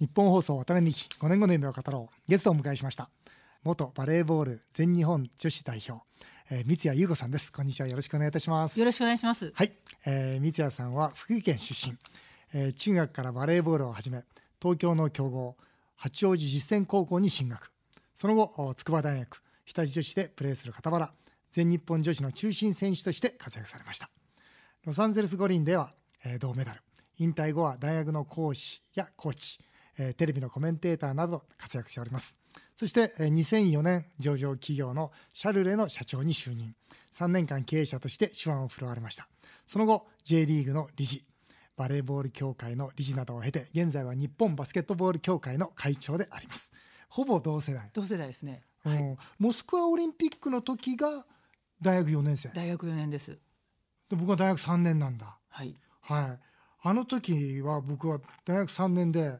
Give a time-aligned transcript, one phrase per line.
[0.00, 2.14] 日本放送渡辺美希5年後の夢を語ろう。
[2.26, 3.10] ゲストをお迎えしました。
[3.62, 6.02] 元バレーボール全日本女子代表、
[6.50, 7.52] えー、三谷優子さんです。
[7.52, 7.86] こんにちは。
[7.86, 8.80] よろしくお願いいたします。
[8.80, 9.52] よろしくお願いします。
[9.54, 9.72] はい、
[10.06, 11.98] えー、三谷さんは福井県出身、
[12.54, 14.24] えー、中学からバレーボールを始め
[14.58, 15.58] 東京の強豪
[15.96, 17.70] 八王子実践高校に進学。
[18.14, 21.12] その後筑波大学日立女子でプレーする傍ら
[21.50, 24.08] 全日本女子の中心選手として活躍されました。
[24.86, 25.92] ロサンゼルス五輪では、
[26.24, 26.80] えー、銅メダル。
[27.18, 29.58] 引退後は大学の講師やコーチ、
[30.02, 32.38] えー、テレビのコメンテーターなど活躍しております。
[32.74, 36.74] そして2004年上場企業のシャルレの社長に就任。
[37.12, 39.28] 3年間経営者として手腕を振るわれました。
[39.66, 41.22] その後 J リーグの理事
[41.76, 46.72] バレーボール協会の理事などを経て現在は日本バスケットボール協会の会長であります。
[47.10, 47.90] ほぼ同世代。
[47.92, 51.26] 同世代ですね、はい、モスクワオリンピックの時が
[51.82, 52.48] 大学4年生。
[52.50, 53.32] 大学4年です。
[54.08, 55.36] で僕は大学3年なんだ。
[55.50, 56.38] はい、はい、
[56.82, 59.38] あの時は僕は大学3年で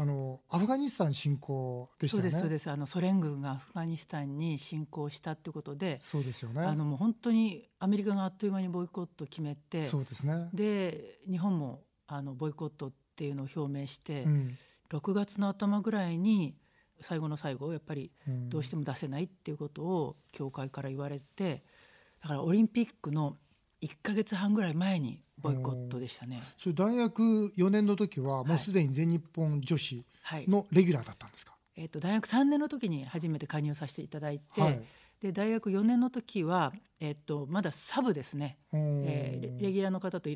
[0.00, 2.30] あのアフガニスタン侵攻でしたよね。
[2.30, 6.62] そうですそうですあのソ連軍がアフガニスタンに侵攻したってことで、そうですよね。
[6.62, 10.48] あのもう本当にアメリカがあっという間にボイコットを決めて、そうですね。
[10.54, 14.56] で日本もあのボイコットっていうのを表明して、うん、
[14.90, 16.56] 6月の頭ぐらいに
[17.02, 18.10] 最後の最後やっぱり
[18.48, 21.62] どうしても出せないっていうことを教会から言われて、
[22.22, 23.36] だからオリンピックの
[23.82, 26.42] 1か月半ぐらい前にボイコットでしたね。
[26.58, 27.22] それ大学
[27.56, 30.04] 4年の時はもうすでに全日本女子
[30.48, 34.82] のレギュラーだったんですか、はい、えーと、大学3年の時に初めて加入させていただいて、はい、
[35.20, 40.30] で大学4年の時は、えーと、まだサブですね、えー、レギュラーの方と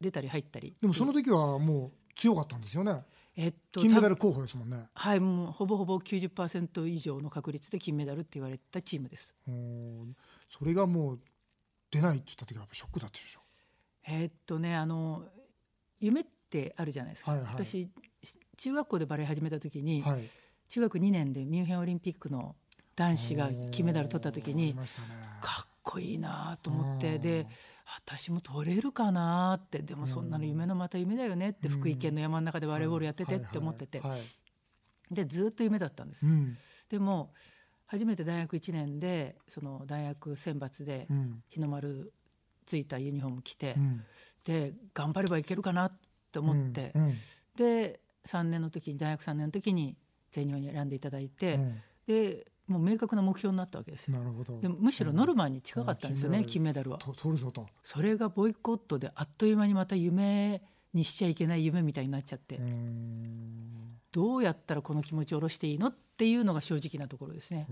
[0.00, 0.76] 出たり入ったり。
[0.80, 3.02] でもその時はもう強かったんですよね。
[3.36, 4.86] えっと、金メダル候補ですもんね。
[4.94, 9.34] はい、もうほぼほぼ90%以上の確率で金メダルって言われたチームです。
[10.56, 11.20] それがもう
[11.94, 13.40] 出ないって言った時はショックだったでしょ？
[14.08, 15.22] えー、っとねあの
[16.00, 17.88] 夢ってあるじゃないですか、はいはい、私
[18.56, 20.28] 中学校でバレエ始めた時に、はい、
[20.68, 22.56] 中学2年でミュンヘンオリンピックの
[22.96, 24.82] 男子が金メダル取った時に、ね、
[25.40, 27.46] かっこいいなと思ってで
[28.06, 34.00] 私も取れるかなってでもそんなの夢のまた夢だよねって福井県の山の中でバレーボールやっててって思ってて、
[35.10, 36.26] でずっと夢だったんです。
[36.26, 36.56] うん、
[36.88, 37.32] でも
[37.86, 41.06] 初めて大学1年でその大学選抜で
[41.48, 42.12] 日の丸
[42.66, 44.04] ついたユニフォーム着て、うん、
[44.44, 45.92] で頑張ればいけるかなっ
[46.32, 47.04] て思って、うん。
[47.04, 47.14] うん、
[47.56, 49.96] で3年の時に大学3年の時に
[50.30, 51.60] 全日本に選んでいただいて、
[52.06, 54.18] でもう明確な目標になったわけですよ。
[54.18, 54.58] なるほど。
[54.60, 56.98] でむしろノルマンに近かったんですよね、金メダルは。
[56.98, 57.68] 取るぞと。
[57.82, 60.62] それがボイコットであっという間にまた夢
[60.94, 62.58] にしちゃいけない夢みたいになっちゃって。
[64.10, 67.66] どうやったらこの気持ちを下ろしていいのっていうのが正直なところですね。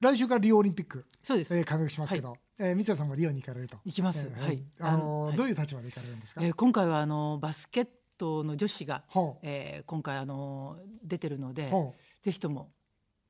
[0.00, 3.78] 来週からリオオリンピックそうです、えー、開幕しますけど、はい、えー、三谷さんもリオに行かれると。
[3.84, 4.62] 行きます、えー、はい。
[4.80, 7.88] あのー、どういう立場で行かれるんですか、えー、今回はあのバスケッ
[8.18, 9.04] トの女子が、
[9.42, 11.70] えー、今回あの出てるので
[12.20, 12.72] ぜひとも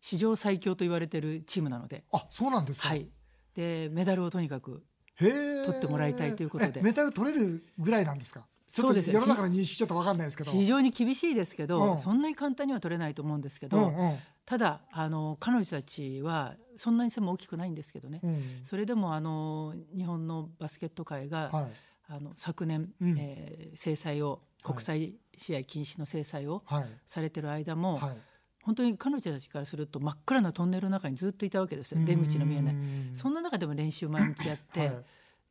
[0.00, 2.04] 史上最強と言われてるチームなので。
[2.12, 3.08] あそうなんですか、はい、
[3.54, 4.82] でメダルをとにかく
[5.18, 6.80] 取ってもらいたいということで。
[6.80, 8.46] メダル取れるぐらいなんですか？
[8.72, 9.12] そうです。
[9.12, 10.50] 世の中の認識ちょっと分かんないですけど。
[10.50, 21.66] 非常に厳しいですけど、うん、そんなに簡単には取れないと思うんですけど、うんうん、ただあの彼女たちはそんなに背も大きくないんですけどね、うん、それでもあの日本のバスケット界が、はい、
[22.08, 26.62] あの昨年、うん、えー、制裁を国際試合禁止の制裁を
[27.06, 28.16] されてる間も、はい、
[28.62, 32.00] 本当に彼女たちからすると真っ暗なトンネルの中にずっといたわけですよ。
[32.04, 32.74] 出口の見えない。
[33.12, 34.92] そんな中でも練習毎日やって、はい、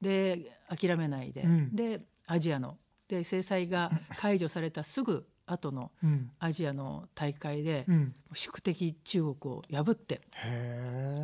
[0.02, 2.78] で諦めないで、でアジアの
[3.12, 5.92] で制裁が解除されたすぐ後の
[6.40, 7.86] アジアの大会で、
[8.34, 10.22] 宿敵中国を破って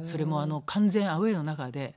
[0.03, 1.95] それもあの完全アウェーの中で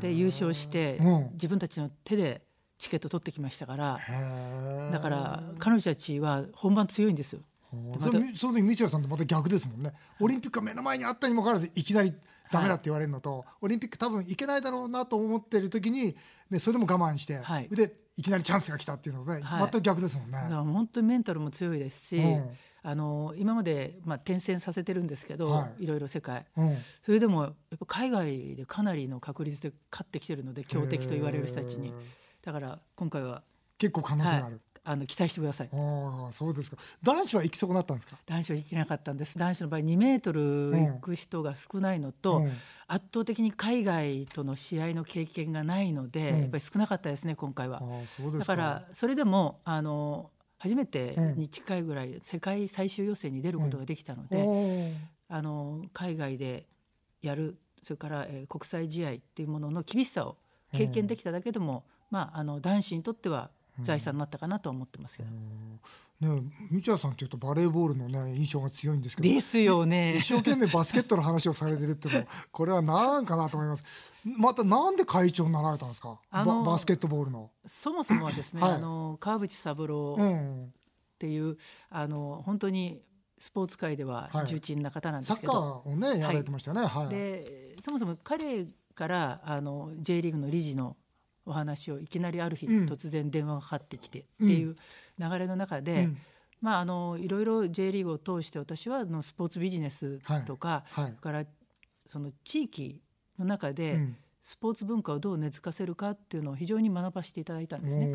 [0.00, 1.00] で優勝して、
[1.32, 2.42] 自分たちの手で
[2.78, 4.00] チケット取ってきましたから
[4.92, 7.40] だから彼女たちは本番強いんですよ。
[7.98, 9.92] その時三谷さんとまた逆ですもんね。
[10.20, 12.12] オリンピックが目の前にあったにもかかわらずいきなり
[12.50, 16.16] ダメだって言われるのと、はい、オリンピック多分いけないだろうなと思ってる時に、
[16.50, 20.38] ね、それでも我慢して、はい、でいきなりチャンスが来たっていうので、はい、全く逆ですもんね。
[20.38, 22.50] 本当にメンタルも強いですし、うん、
[22.82, 31.92] あの今まで、まあ、転戦させてるんですけど、はい、いろいろ世界、うん、それでもやっぱ海外でかなりの確率で勝ってきてるので強敵と言われる人たちに。
[32.42, 33.42] だから今回は。
[33.78, 35.68] 結構可能性がある、あの期待してください。
[35.72, 36.76] ああ、そうですか。
[37.02, 38.16] 男子は行き損なったんですか？
[38.24, 39.36] 男子は行けなかったんです。
[39.36, 42.52] 男子の場合2メートル行く人が少ないのと、うん、
[42.86, 47.82] 圧倒的に海外との試合の経験がないので、うん、やっぱり少なかったですね今回は。
[48.38, 54.94] だからそれでもあの初めてに近いぐらい世界最終予選に出ることができたので、うん、
[55.28, 56.66] あの海外で
[57.22, 60.36] やるそれから、えー、国際試合っていうものの厳しさを
[60.72, 63.50] 経験できただけでも、まああの男子にとっては
[63.80, 65.30] 財産になったかなと思ってますけど。
[66.18, 69.28] ね、三谷さんというとバレーボールのね印象が強いんですけど。
[69.28, 70.16] ですよね。
[70.16, 73.84] 一生懸命バスケットの話をされてるっていうの これは何かなと思います。
[74.24, 76.18] またなんで会長になられたんですか？
[76.32, 77.50] ババスケットボールの。
[77.66, 81.58] そもそもはですね、 はい、あの川淵三郎っていう、うん、
[81.90, 83.02] あの本当に
[83.38, 90.96] スポーツ界では重鎮な方なんですけど、はい、サッカーをねやられてましたね、はい、でそもそも彼からあの J リーグの理事の
[91.46, 94.76] お話をいきなりある日、突然電話がかかってきてっていう
[95.18, 96.18] 流れの中で、うん、
[96.60, 101.04] まあ、あのいろいろ J リーグを通して私はのスポーツビジネスとか、はい。
[101.04, 101.44] はい、から
[102.04, 103.00] その地域
[103.38, 104.00] の中で、
[104.42, 108.14] スポーツ文化をどう根付かせるかっていうのを非常に学ばせていただいたんですね。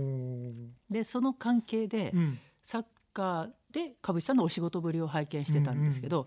[0.89, 2.13] でその関係で、
[2.61, 6.25] サッカーで川淵さんのお仕事ぶりを拝見してたんですけど、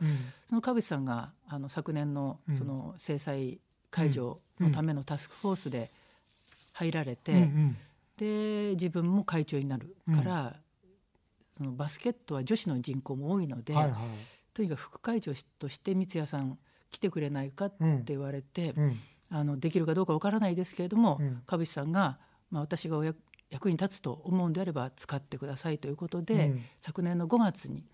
[0.48, 3.60] その川淵さんがあの昨年のその制裁
[3.90, 5.90] 解除のためのタスクフォースで
[6.74, 7.76] 入られて、うんうん、
[8.18, 10.52] で自分も会長になるから、うん、
[11.56, 13.94] そのバスケットは女子の人口も多いので、はいはい、
[14.52, 16.58] とにかく副会長として三谷さん
[16.90, 18.98] 来てくれないかって言われて、うん、
[19.30, 22.18] あのできるかどうかわからないですけれども、うん、川淵さんが、
[22.50, 23.16] まあ、私がお役
[23.50, 27.84] 役に立つと思うんであれば使ってくださいということで、昨年の5月に、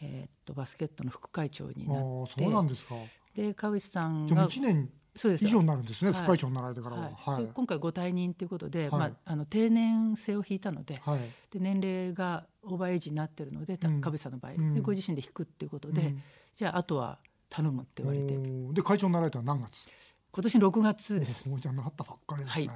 [0.00, 2.96] えー、っとバスケットの副会長になってそうなんですか。
[3.32, 5.44] で川内さんが1年そうです。
[5.44, 7.10] 以上になるんですね、副会長になられてからは。
[7.14, 11.00] はい、今回ご退任ということで、まあ、あの定年制を引いたので,、
[11.50, 16.14] で年齢がオーバーエイジになってるので川淵さんの場合、でご自身で引くっていうことで、
[16.52, 17.18] じゃああとは
[17.48, 18.36] 頼むって言われて。
[18.72, 19.86] で会長になられたのは何月？
[20.30, 21.44] 今年6月です。
[21.58, 22.70] じゃなったばっかりですね、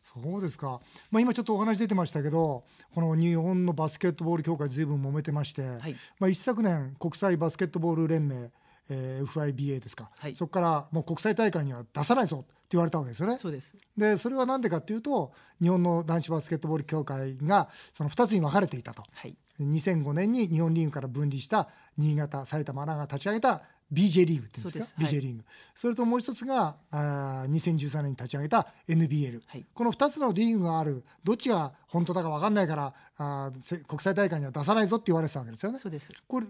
[0.00, 0.80] そうですか、
[1.10, 2.64] まあ、今ちょっとお話出てましたけど
[2.94, 8.50] この日本のバスケットボール協会ずいぶん揉めてまして、はい、まあ、一昨年国際バスケットボール連盟
[8.90, 13.38] えー、FIBA ですか、はい、そこからもう国際大会には出さないぞって言われたわけですよね。
[13.38, 13.74] そうです。
[13.96, 24.84] でそれは何でかっていうと日本の男子バスケットボール協会がその2つに分かれていたと、はい、2005年に日本リーグから分離した新潟埼玉アナが立ち上げた BJ リーグっていうんですか？
[24.84, 25.44] す、BJ リーグ、
[25.74, 33.50] それともう一つがあ2013年に立ち上げた NBL、はい、この2つのリーグがあるどっちが本当だか分かんないからあ
[33.86, 35.78] 国際大会には出さないぞって言われてたわけですよね。
[35.78, 36.12] そうです。
[36.26, 36.46] これ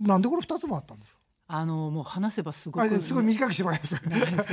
[0.00, 1.20] なんでこれ2つもあったんですか？
[1.52, 3.94] あのもう話せばすごくすごい短くしてもらいます。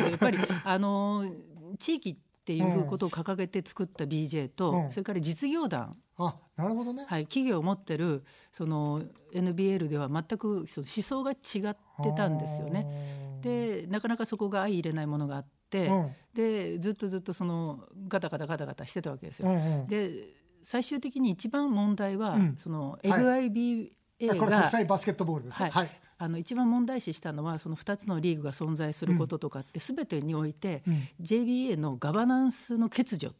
[0.01, 1.31] やっぱり あの
[1.77, 5.95] 地域っていうことを掲げて作った BJ と、うん、それから実業団。
[6.19, 13.39] あなるほどね、はい、企業を持ってるその NBL では全くその思想が違ってたんですよね。
[13.41, 19.49] でなかなかそこが相入れないものがあって、うん、でずっとずっとそのガタガタガタガタしてたわけですよ。
[19.49, 20.29] うんうん、で
[20.63, 23.91] 最終的に一番問題は、うん、その LIBA
[24.21, 25.69] が、はい、これ国際バスケットボールですね。
[25.69, 33.33] はい、はいあの一番問題視したのはその2つのリーグが存在することとかって全てにおいて、うん、JBA のガバナンスの欠如っ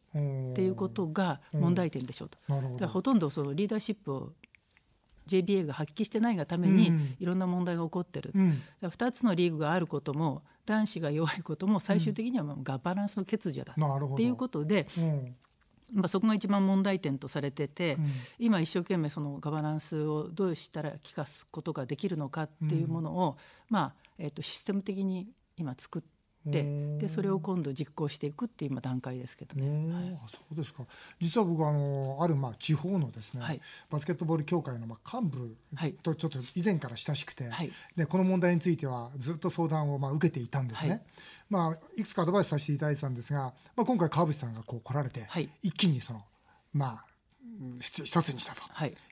[0.54, 2.38] ていうことが問題点でしょうと。
[2.48, 4.32] うん、ほとんどそのリーダーシップを
[5.26, 15.36] JBA が発揮してないがためにいろんな問題が起こってる、うん、2つのリーグがあることも男子が弱いことも最終的にはガバナンスの欠如だっていうことで、うん
[15.92, 18.06] まあ、そこが一番問題点とされてて、うん、
[18.38, 23.36] 今一生懸命そのガバナンスをどうしたら効かすことができるのかっていうものを、うん、
[23.70, 29.92] まあえー、とシステム的に今作ってでそれを今度実行していくっていう今段階ですけどね。
[29.92, 30.84] はい、そうですか。
[31.20, 35.56] 実は僕あのあるまあ地方のですね、はい、バスケットボール協会のまあ幹部
[36.02, 41.04] とちょっと以前から親しくて、はい、でこの問題についてはずっと相談をまあ受けていたんですね。
[41.50, 45.26] まあ、いくつかアドバイスさせていただいてたんですが、まあ、今回川淵さんがこう来られて、
[45.62, 46.22] 一気にその
[46.74, 47.04] まあ
[47.80, 48.62] 一つにしたと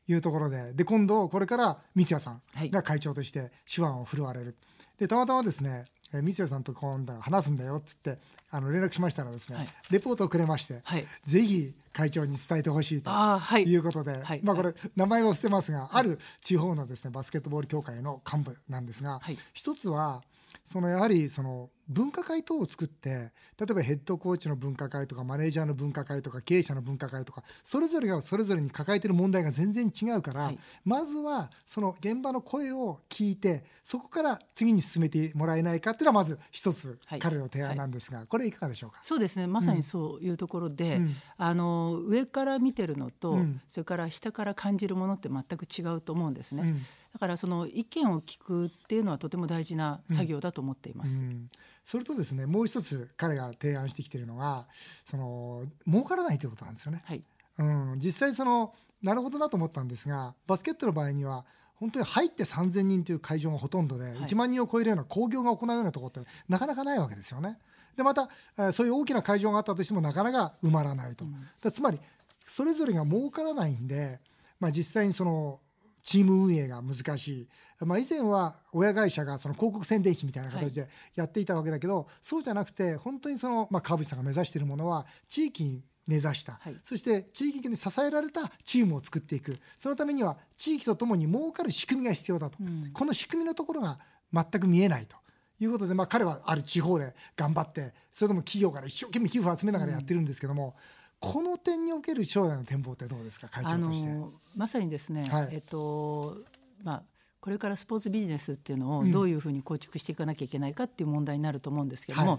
[0.09, 0.15] い。
[0.15, 4.57] うところで,、で今度これから三谷さんが会長として手腕を振るわれる。
[4.99, 8.19] でたまたまですね三谷さんと今度話すんだよっつって
[8.51, 13.11] あの連絡しましたらですね、はい、レポートをくれまして、はい、ぜひ会長に伝えてほしいと
[13.59, 13.77] い。
[13.77, 19.21] うことで、はい、まあこれ名前は伏せますが、ある地方のですねバスケットボール協会の幹部なんですが、
[19.55, 20.23] 一つは
[20.65, 38.99] そのやはりその分科会等を作って例えばヘッドコーチの分科会とかマネージャーの分科会とか経営者の分科会とかそれぞれがそれぞれに抱えている問題が全然違うから、はい、まずはその現場の声を聞いてそこから次に進めてもらえないかっていうのはまず一つ彼の提案なんですが、はい、これいかがでしょうか？
[39.03, 39.47] そうですね。
[39.47, 46.63] まさにそういうところで、うん、あの上から見てるのと、うん、それから下から感じるものって全く違うと思うんですね。
[46.65, 46.83] うん
[47.17, 51.23] だからその意見を聞くっていうのはとても大事な作業だと思っています。
[51.23, 51.49] うんうん、
[51.83, 54.67] それとですねもう一つ彼が提案してきているのが
[55.07, 57.01] その儲からないということなんですよね。
[57.07, 57.25] はい、
[57.57, 61.47] うん、実際そのなるほどなと思ったんですがバスケットの場合には
[61.77, 67.59] 本当に入って3,000人という会場がほとんどで、1万人を超えるような興行が行うようなところってなかなかないわけですよね。
[67.97, 68.29] でまた
[68.73, 71.25] そういう大きな会場があったとしてもなかなか埋まらないと。
[71.25, 71.99] うん、つまり
[72.47, 74.21] それぞれが儲からないんで、
[74.61, 75.61] まあ、実際にその
[76.07, 77.49] チーム運営が難しい、
[77.85, 89.59] まあ、以前は親会社がその広告宣伝費みたいな形でやっていたわけだけど、はい、そうじゃなくて本当にその、まあ、川淵さんが目指しているものは地域に根ざした、はい、そして地域に支えられたチームを作っていく。
[89.77, 93.99] そのためには地域とともに儲かる仕組みが必要だと、うん、この仕組みのところが
[94.33, 95.17] 全く見えないと。
[95.59, 100.73] いうことで、まあ、彼はある地方で頑張ってそれとも企業から一生懸命寄付を集めながらやってるんですけども、うん、
[101.19, 103.49] この点における将来の展望ってどうですか？
[103.49, 104.11] 会長として。
[104.57, 106.39] まさにですね、はい、えっと
[106.83, 107.03] まあ
[107.41, 112.39] これからスポーツビジネスっていうのをどういうふうに構築していかなきゃいけないかっていう問題になると思うんですけども、は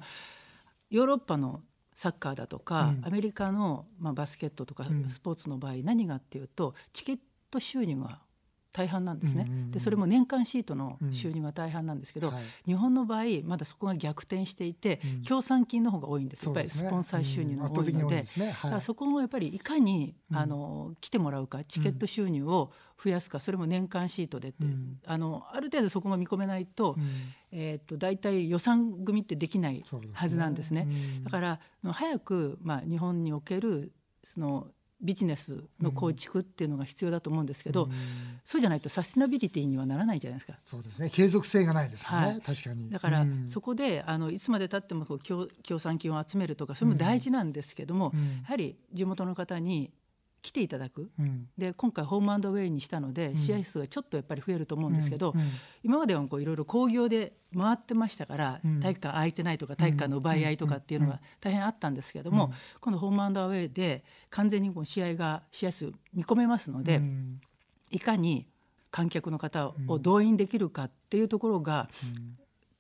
[0.92, 1.62] い、ヨーロッパの
[1.96, 7.20] サッカーだとか、うん、アメリカの、まあ、バスケットとかスポーツの場合、何がっていうとチケッ
[7.50, 8.20] ト収入が
[8.72, 12.34] 大半なんですね、でそれも年間シートの収入が大半なんですけど、うん。
[12.36, 16.46] はい、日本の場合まだそこが逆転していて、うん、協賛金の方が多いんです。
[16.46, 18.24] やっぱりスポンサー収入が多いので,、
[18.80, 22.72] そこもやっぱりいかに、あの来てもらうかチケット収入を
[23.04, 24.66] 増やすかそれも年間シートでって、
[25.06, 26.96] あのある程度そこが見込めないと,、
[27.52, 29.84] えー、と大体予算組ってできない
[30.14, 30.88] はずなんですね。
[31.24, 33.92] だから早く、まあ、日本における
[34.24, 34.68] その
[35.00, 37.92] ビジネスの構築っていうのが必要だと思うんですけど、うん、
[38.44, 40.58] そうじゃないとサステナビリティにはならないじゃないですか。
[40.66, 41.10] そうですね。
[41.10, 42.90] 継続性がないですよね、はい、確かに。
[42.90, 49.92] だから、うん、そこであのいつまでたってもこう協協賛金を集めるとかそれも大事なんですけども、うん、やはり地元の方に
[50.42, 55.42] 来ていただく、うん、で今回ホームアンドウェイにしたので、試合数がちょっとやっぱり増えると思うんですけど、うん。
[55.42, 55.48] うん、
[55.84, 67.02] 今まではいろいろ興行で回ってましたから、体育館空いてないとか体育館の奪い合いとかっていうのが大変あったんですけども、今度ホームアンドウェイで完全にこう試合が試合数見込めますので、
[67.90, 68.48] いかに
[68.92, 71.90] 観客の方を動員できるかっていうところが、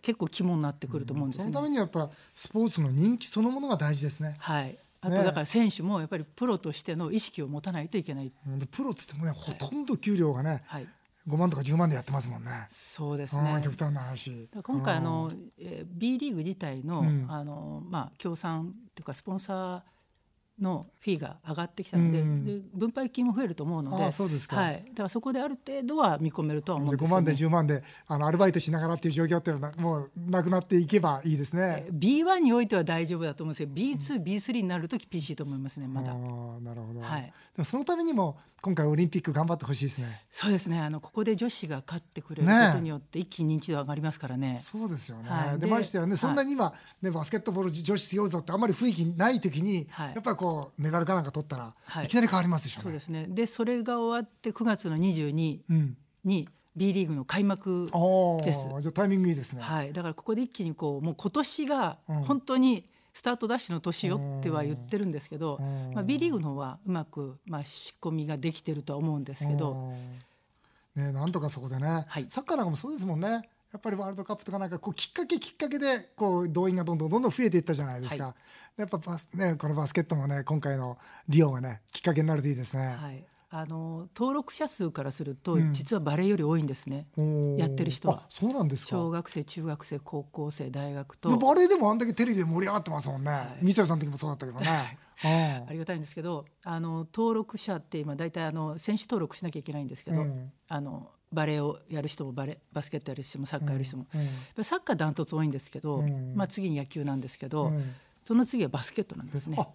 [0.02, 4.38] 結構肝になってくると思うんです、ね、そのためにはやっぱスポーツの人気そのものが大事ですね。
[4.40, 8.32] はいあとだから選手もやっぱりプロとしての意識を持たないといけない。
[8.72, 10.88] プロっつってもね、ほとんど給料がね、はい、
[11.28, 12.52] 5万とか10万でやってますもんね。
[12.70, 13.62] そうですね。
[13.64, 14.50] 極端な話。
[14.64, 19.97] 今回あの、えー、B リーグ自体の、うん、あのまあ協賛というかスポンサー
[20.62, 31.86] のフィーが上がってきたのでうん、で分配金も増えると思うのでそうですか、はい、だからそこである程度は見込めるとは思うんですけど、ね、5万で10万であのアルバイトしながらっていう状況っていうのはもうなくなっていけばいいですね。
[31.92, 36.14] B1 においては大丈夫だと思うんですけど B2、B3 になると厳しいと思いますねまだ。
[36.14, 40.24] なるほど、はい、でもそのためにも今回オリンピック頑張ってほしいですね。
[40.32, 40.80] そうですね。
[40.80, 44.58] あのここで女子が勝ってくれることによって一気に認知度上がりますからね。
[44.60, 45.30] そうですよね。
[45.30, 50.47] はい、でましてやね、そんなに今ねバスケットボール女子強いぞってあんまり雰囲気ない時に、はい、やっぱりこう
[50.78, 52.84] メダルかなんか取ったら、はい、いきなり変わりますでしょうね。
[52.84, 53.26] そうですね。
[53.28, 57.90] でそれが終わって9月の22に、うん、B リーグの開幕
[58.44, 58.68] です。
[58.82, 59.62] じゃタイミングいいですね。
[59.62, 59.94] はい。
[59.94, 62.84] だからここで一気にこうもう今年が本当に、うん
[63.18, 65.58] スタートダッシュの年よっては言ってるんですけど、
[65.92, 69.92] まあ、B リーグの方はうまく、まあ、仕込みができてるとは思うんですけど。
[70.96, 78.36] ね、なんとかそこでね、はい、サッカーなんかもそうですもんねやっぱりワールドカップとかなんかこうきっかけきっかけでこう動員がどんどんどんどん増えていったじゃないですか、は
[78.78, 80.98] い、やっぱバス、ね、このバスケットもね今回の
[81.28, 82.96] リオがねきっかけになるといいですね。
[83.00, 83.24] はい。
[83.50, 87.08] あの登録者数からすると、実はバレーより多いんですね、
[87.58, 88.26] やってる人は。
[88.28, 91.30] そうなんです小学生中学生高校生大学と。
[91.38, 94.98] バレーでもあんだけテレビで盛り上がってますもんね、はい、水谷さんの時もそうだったけどね。
[95.24, 104.22] ありがたいんですけどあの登録者って今大体あの選手登録しなきゃいけないんですけど、うん、あのバレーをやる人もバレバスケットやる人もサッカーやる人も、うん
[104.58, 106.04] うん、サッカーダントツ多いんですけど、
[106.36, 107.72] まあ、次に野球なんですけど、
[108.24, 109.58] その次はバスケットなんですね。
[109.60, 109.68] あ、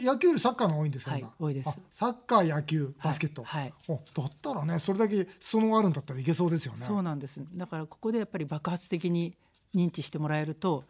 [0.00, 1.12] 野球よりサッカーの多いんですか。
[1.12, 1.80] はい、多いです。
[1.90, 3.44] サッカー、野球、バスケット。
[3.44, 3.74] はい。
[3.88, 6.78] はい、だったらね、それだけそのあるんだったらいけそうですよね。
[6.78, 7.40] そうなんです。
[7.54, 9.36] だからここでやっぱり爆発的に
[9.74, 10.84] 認知してもらえると、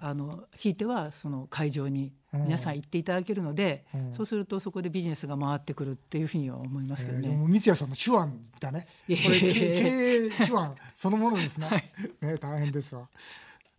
[0.00, 7.28] あのひいてはその会場に皆さん行っていただけるので、そうするとそこでビジネスが回ってくるっていうふうには思いますけどね。
[7.28, 8.18] 三谷さんの手腕
[8.60, 8.86] だね。
[9.06, 10.52] これ経営手腕
[10.94, 11.66] そのものですね。
[11.68, 11.84] はい、
[12.20, 13.08] ね大変ですわ。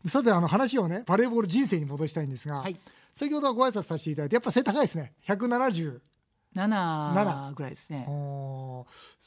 [0.07, 2.79] さてあの話をねバレーボール人生に戻したいんですが、はい、
[3.13, 5.13] 先ほどご挨拶させていただいてやっぱ背高いですね。
[5.27, 5.99] 170
[6.55, 8.07] 7ぐらいですね。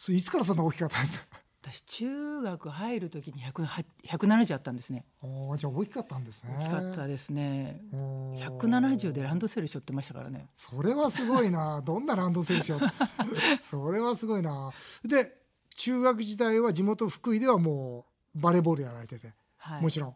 [0.09, 1.42] いつからそんな大きかったんですか？
[1.65, 5.05] 私中学入る時に170あったんですね。
[5.23, 6.57] おじゃあ大きかったんですね。
[6.59, 7.81] 大きかったですね。
[7.93, 10.49] 170でランドセル背負ってましたからね。
[10.55, 11.81] それはすごいな。
[11.87, 12.81] どんなランドセル背負
[13.61, 14.73] それはすごいな。
[15.05, 15.41] で
[15.77, 20.15] 中学時代は地元福井ではもうバレーボールやられてて、はい、もちろん。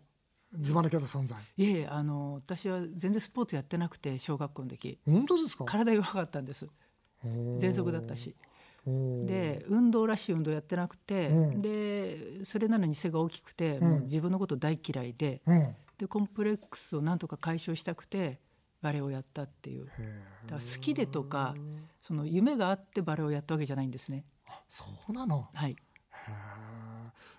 [0.60, 1.38] ずば抜けた存在。
[1.56, 4.98] いえあの私は全然スポーツやってなくて小学校の時。
[5.06, 5.64] 本当ですか？
[5.64, 6.66] 体弱かったんです。
[7.24, 8.34] 喘息だったし
[9.26, 15.42] で運動らしい運動やってなくて、でそれなのに背が大きくて、もう自分のこと大嫌いで,、
[15.98, 18.38] でコンプレックスをなんとか解消したくて
[18.82, 19.86] バレエをやったっていう。
[19.86, 19.96] だか
[20.50, 21.54] ら好きでとか
[22.00, 24.24] その夢があってバレエをやったわけじゃないんですね。
[24.46, 25.48] あそうなの？
[25.52, 25.76] はい。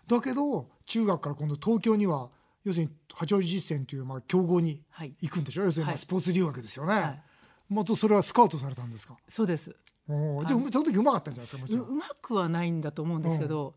[0.08, 2.30] だけど中学から今度東京には
[2.64, 4.84] 要するに八王子実践というまあ強豪に
[5.22, 7.24] 行くんでしょ、はい、要するにまあスポーツ留学ですよね、はい、
[7.70, 9.18] またそれはスカウトされたんですか？
[9.28, 9.76] そうです
[10.10, 11.62] おじゃあその時うまかったんじゃないですか？
[11.62, 11.88] もちろん。
[11.88, 13.76] うまくはないんだと思うんですけど、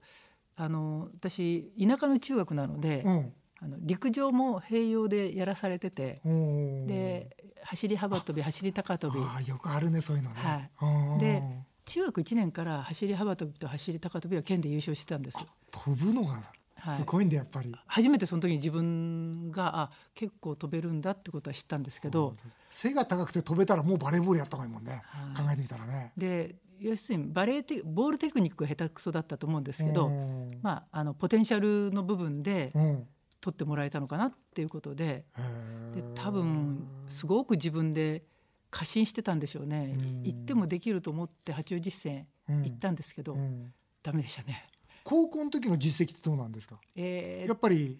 [0.56, 9.20] あの私田舎の中学なので、うん、あの陸上も併用でやらされててで走り幅跳び走り高跳び。
[9.20, 11.42] あよくあるねそういうのね、はい、で
[11.84, 15.38] 中学1年から走り幅跳びと走り高跳びは県で優勝してたんです
[15.70, 16.40] 飛ぶのが
[16.84, 22.34] すごいんだやっぱり、初めてその時に自分があ結構飛べるんだってことは知ったんですけど
[22.70, 25.02] 背が高くて飛べたらもうバレーボールやった方がいいもんね、
[25.36, 26.12] 考えてみたらね。
[26.16, 30.08] で要するにバレーテボールテクニックが下手くそだったと思うんですけど、
[30.62, 32.72] まあ、あのポテンシャルの部分で
[33.42, 35.26] 取ってもらえたのかなっていうことで
[35.94, 38.24] で多分すごく自分で
[38.70, 42.24] 過信してたんでしょうね、行ってもできると思って八王子実践
[42.64, 43.72] 行ったんですけど、うん、
[44.02, 44.66] ダメでしたね。
[45.04, 47.96] 高校の時の実績ってどうなんですか、えー、やっぱり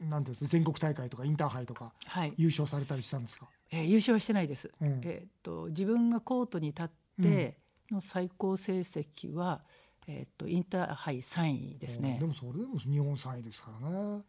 [0.00, 0.50] なんていうんですか？
[0.50, 1.92] 全国大会とかインターハイとか、
[2.36, 6.90] 優勝されたりしたんですか、えー、優勝はしてないです、うん、えー、っと自分がコートに立っ
[7.22, 7.56] て
[7.90, 9.60] の最高成績は、
[10.08, 12.16] えー、っとインターハイ3位ですね。
[12.18, 14.22] でもそれでも日本3位ですからね。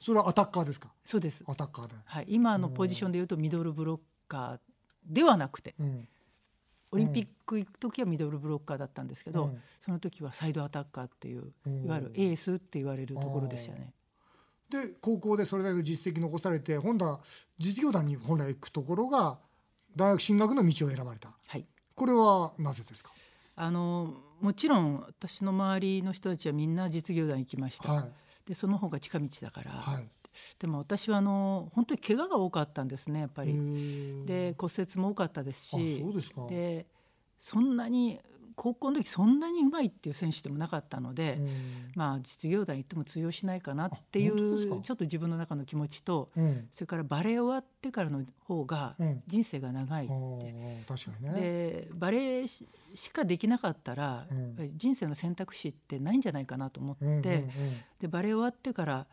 [0.00, 0.90] それはアタッカーですか？
[1.04, 1.44] そうです。
[1.46, 4.58] アタッカーで、はい、今のポジションでいうとミドルブロッカー
[5.06, 6.08] ではなくて、うん、
[6.92, 11.52] オリンピック行く時はミドルブロッカーだったんですけど、うん、その時はサイドアタッカーっていう
[11.84, 13.92] いわゆるエースって言われるところでしたね。
[14.70, 17.18] で高校でそれだけの実績残されて本来
[17.58, 19.38] 実業団に本来行くところが
[19.96, 23.10] 大学進学の道を選ばれた、はい、これはなぜですか？
[23.54, 28.04] あのもちろん私の周りの人たちはみんな実業団行きました、はい、
[28.48, 30.08] でその方が近道だから、はい、
[30.58, 33.54] でも私はあの本当に怪我が多かったんですねやっぱり。
[34.26, 36.04] で骨折も多かったですし。
[36.48, 36.86] で
[37.38, 38.20] そんなに
[38.54, 41.38] 高校の時そんなにうまいっていう選手でもなかったので、
[41.94, 48.94] まあ実業団行っても通用しないかなっていうちょっと自分の中の気持ちと、うん、それからバレー終わってからの方が
[49.26, 50.84] 人生が長いって、うん、ね、
[51.34, 52.46] でバレー
[52.94, 57.48] しかできなかったら、うん、人生の選択肢ってないんじゃないかなと思って、
[58.00, 59.06] でバレー終わってから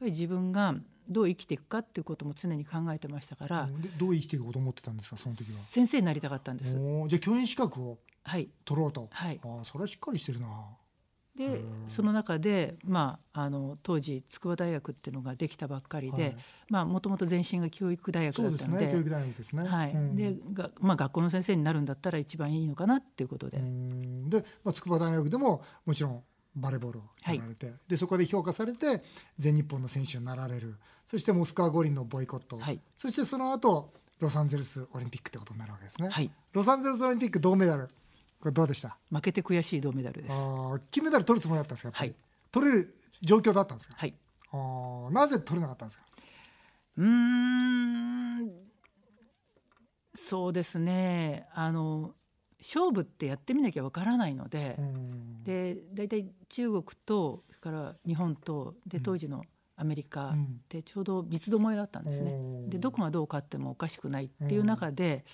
[0.00, 0.74] ぱり自分が
[1.08, 5.16] どう生きていくかっていうことも常に考えてましたから、どう生きていこうと思ってたんですか？
[5.16, 5.58] その時は。
[5.58, 6.76] 先生になりたかったんです。
[7.08, 7.98] じゃあ教員資格を
[8.64, 10.46] 取ろうと、はい、あそれはしっかりしてるな。
[11.36, 16.36] でその中で、まあ、あの当時筑波大学っていうのができたばっかりで
[16.68, 23.58] もともと前身が教育大学だったので、ね、教育大学ですね、はい、うん、でがまあ、学校の先生になるんだったら一番いいのかなっていうことで。
[23.58, 26.22] で、まあ、筑波大学でももちろん
[26.60, 29.02] バレーボールをやられて、はい、でそこで評価されて
[29.38, 30.76] 全日本の選手になられる。
[31.06, 37.88] そしてモスクワ五輪のボイコット、はい、そしてその後ロサンゼルスオリンピックってことになるわけですね、はい、ロサンゼルスオリンピック銅メダル。
[38.40, 38.96] これどうでした？
[39.10, 40.34] 負けて悔しい銅メダルです。
[40.34, 41.92] あ金メダル取るつもりだったんですか？
[41.94, 42.14] はい、
[42.50, 42.86] 取れる
[43.20, 43.94] 状況だったんですか？
[43.98, 44.14] はい。
[44.52, 46.04] あなぜ取れなかったんですか？
[46.96, 48.50] うん。
[50.14, 51.48] そうですね。
[51.54, 52.14] あの
[52.60, 54.78] 勝負ってやってみなきゃわからないので、
[55.44, 59.44] で大体中国とそれから日本とで当時の
[59.76, 60.34] アメリカ
[60.68, 62.38] でちょうど三つどもえだったんですね。
[62.68, 65.24] でどこがどう勝ってもおかしくないっていう中で、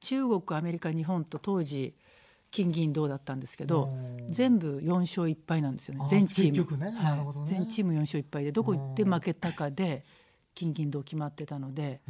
[0.00, 1.94] 中国アメリカ日本と当時
[2.50, 3.88] 金銀銅だったんですけど
[4.28, 6.04] 全部4勝1敗なんですよね。
[6.10, 6.90] 全チーム、ね。
[6.90, 7.16] はい。
[7.18, 10.04] ね、全チーム4勝1敗でどこ行って負けたかで
[10.54, 12.00] 金銀銅決まってたので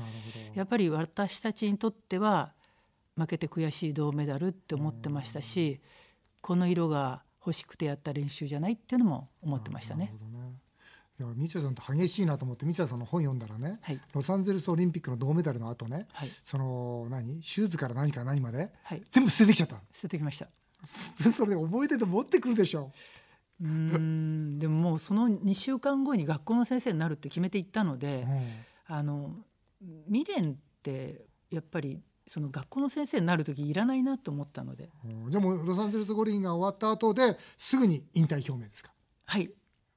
[0.54, 2.54] やっぱり私たちにとっては
[3.20, 5.80] 負けて悔しい銅メダルって思ってましたし
[6.40, 10.12] この色が欲しくてやった練習じゃないっていうのも思ってましたね。
[11.18, 17.42] いや三谷さんと激しいなと思って三谷さんの本読んだらね、はい、ロサンゼルスオリンピックの銅メダルの後ね、はい、その何？
[17.42, 19.76] シューズから何から何まで、はい、全部捨ててきちゃった。
[19.92, 20.48] 捨ててきました。
[20.86, 22.90] それ覚えてて持ってくるでしょ。
[23.62, 28.24] うんでももうその2週間後に学校の先生になるって決めていったので、
[28.88, 29.34] うん、あの
[30.06, 34.88] 未練ってやっぱりその学校の先生になる時いらないなと思ったので、
[35.30, 38.92] でもロサンゼルス五輪が終わった後ですぐに引退表明ですか？
[39.26, 39.50] はい。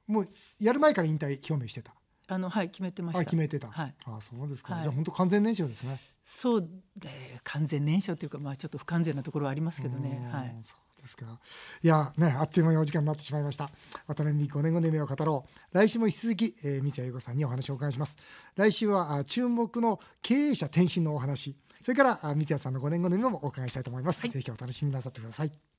[0.07, 0.27] もう
[0.59, 1.93] やる前から引退表明してた？
[2.27, 3.23] あのはい決めてました。
[3.23, 5.99] 決めてた、はい、あそうですか、はい、じゃあ本当完全燃焼ですね。
[6.23, 6.69] そう
[6.99, 10.27] で完全燃焼というかまあちょっと不完全なところはありますけどね。
[10.31, 10.57] はい。
[10.63, 11.39] そうですか。
[11.83, 13.69] いやねあっという間にお時間になってしまいました。
[14.07, 15.45] 渡辺美5年後の夢を語ろ。
[15.71, 18.17] う来週も引き続き、えー、三谷由子さんにお話をお伺いします。
[18.55, 25.72] 来週はあ注目の経営者転身のお話それから三谷さんの5年後の夢もお伺いしたいと思います、はい、ぜひお楽しみなさってください